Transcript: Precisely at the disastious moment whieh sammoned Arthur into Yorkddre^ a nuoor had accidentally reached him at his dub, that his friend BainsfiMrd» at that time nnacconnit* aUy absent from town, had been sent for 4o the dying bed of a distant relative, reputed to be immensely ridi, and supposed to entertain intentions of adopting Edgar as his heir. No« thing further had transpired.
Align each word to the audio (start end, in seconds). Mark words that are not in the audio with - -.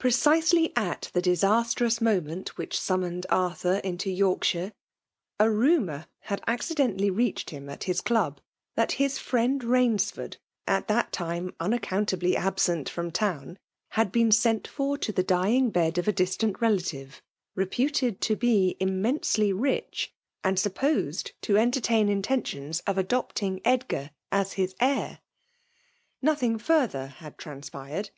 Precisely 0.00 0.72
at 0.74 1.08
the 1.12 1.22
disastious 1.22 2.00
moment 2.00 2.50
whieh 2.56 2.72
sammoned 2.72 3.26
Arthur 3.30 3.74
into 3.84 4.08
Yorkddre^ 4.10 4.72
a 5.38 5.44
nuoor 5.44 6.08
had 6.22 6.42
accidentally 6.48 7.10
reached 7.12 7.50
him 7.50 7.68
at 7.70 7.84
his 7.84 8.00
dub, 8.00 8.40
that 8.74 8.90
his 8.98 9.18
friend 9.20 9.62
BainsfiMrd» 9.62 10.38
at 10.66 10.88
that 10.88 11.12
time 11.12 11.54
nnacconnit* 11.60 12.18
aUy 12.18 12.34
absent 12.34 12.88
from 12.88 13.12
town, 13.12 13.56
had 13.90 14.10
been 14.10 14.32
sent 14.32 14.66
for 14.66 14.96
4o 14.98 15.14
the 15.14 15.22
dying 15.22 15.70
bed 15.70 15.96
of 15.96 16.08
a 16.08 16.12
distant 16.12 16.60
relative, 16.60 17.22
reputed 17.54 18.20
to 18.22 18.34
be 18.34 18.76
immensely 18.80 19.52
ridi, 19.52 20.08
and 20.42 20.58
supposed 20.58 21.30
to 21.42 21.56
entertain 21.56 22.08
intentions 22.08 22.80
of 22.84 22.98
adopting 22.98 23.60
Edgar 23.64 24.10
as 24.32 24.54
his 24.54 24.74
heir. 24.80 25.20
No« 26.20 26.34
thing 26.34 26.58
further 26.58 27.06
had 27.06 27.38
transpired. 27.38 28.10